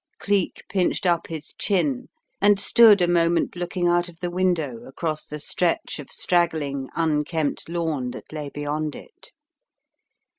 Cleek 0.17 0.63
pinched 0.67 1.05
up 1.05 1.27
his 1.27 1.53
chin 1.59 2.09
and 2.41 2.59
stood 2.59 3.03
a 3.03 3.07
moment 3.07 3.55
looking 3.55 3.87
out 3.87 4.09
of 4.09 4.17
the 4.19 4.31
window 4.31 4.83
across 4.87 5.27
the 5.27 5.39
stretch 5.39 5.99
of 5.99 6.09
straggling, 6.09 6.89
unkempt 6.95 7.69
lawn 7.69 8.09
that 8.09 8.33
lay 8.33 8.49
beyond 8.49 8.95
it. 8.95 9.31